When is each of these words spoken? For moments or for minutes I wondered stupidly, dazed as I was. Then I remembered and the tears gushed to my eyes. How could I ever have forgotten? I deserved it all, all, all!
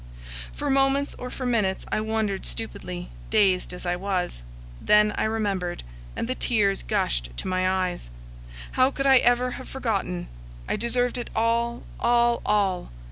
For 0.51 0.71
moments 0.71 1.13
or 1.19 1.29
for 1.29 1.45
minutes 1.45 1.85
I 1.91 2.01
wondered 2.01 2.47
stupidly, 2.47 3.11
dazed 3.29 3.71
as 3.71 3.85
I 3.85 3.95
was. 3.95 4.41
Then 4.81 5.13
I 5.15 5.25
remembered 5.25 5.83
and 6.15 6.27
the 6.27 6.33
tears 6.33 6.81
gushed 6.81 7.29
to 7.37 7.47
my 7.47 7.69
eyes. 7.69 8.09
How 8.71 8.89
could 8.89 9.05
I 9.05 9.17
ever 9.17 9.51
have 9.61 9.69
forgotten? 9.69 10.27
I 10.67 10.75
deserved 10.75 11.19
it 11.19 11.29
all, 11.35 11.83
all, 11.99 12.41
all! 12.47 12.89